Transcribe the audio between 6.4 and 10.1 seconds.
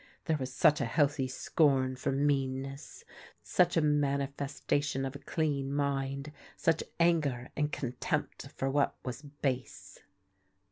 such anger and contempt for what was base.